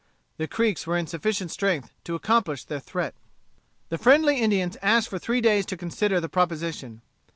The 0.37 0.47
Creeks 0.47 0.87
were 0.87 0.97
in 0.97 1.05
sufficient 1.05 1.51
strength 1.51 1.93
to 2.05 2.15
accomplish 2.15 2.63
their 2.63 2.79
threat. 2.79 3.13
The 3.89 3.99
friendly 3.99 4.39
Indians 4.41 4.75
asked 4.81 5.09
for 5.09 5.19
three 5.19 5.41
days 5.41 5.63
to 5.67 5.77
consider 5.77 6.19
the 6.19 6.27
proposition. 6.27 7.03